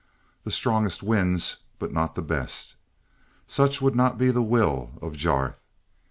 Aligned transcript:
The 0.45 0.51
strongest 0.51 1.03
wins, 1.03 1.57
but 1.77 1.93
not 1.93 2.15
the 2.15 2.23
best. 2.23 2.75
Such 3.45 3.83
would 3.83 3.95
not 3.95 4.17
be 4.17 4.31
the 4.31 4.41
will 4.41 4.97
of 4.99 5.13
Jarth. 5.15 5.59